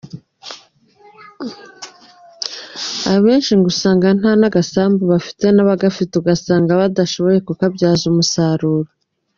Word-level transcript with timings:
Abenshi 3.13 3.51
ngo 3.55 3.67
usanga 3.73 4.07
nta 4.19 4.31
n’agasambu 4.39 5.01
bagira 5.11 5.49
n’ako 5.53 5.67
bafite 5.85 6.13
ugasanga 6.15 6.79
badashoboye 6.81 7.39
kukabyaza 7.47 8.03
umusaruro. 8.11 8.89